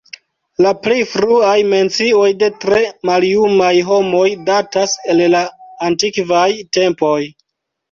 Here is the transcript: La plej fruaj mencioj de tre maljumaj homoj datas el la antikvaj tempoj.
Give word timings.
La 0.65 0.69
plej 0.85 0.95
fruaj 1.09 1.59
mencioj 1.73 2.29
de 2.45 2.49
tre 2.63 2.79
maljumaj 3.11 3.69
homoj 3.91 4.25
datas 4.49 4.99
el 5.15 5.23
la 5.37 5.45
antikvaj 5.93 6.49
tempoj. 6.81 7.17